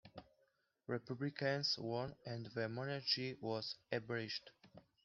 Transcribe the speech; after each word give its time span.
Republicans 0.87 1.77
won, 1.77 2.15
and 2.25 2.47
the 2.55 2.67
monarchy 2.67 3.35
was 3.39 3.75
abolished. 3.91 4.49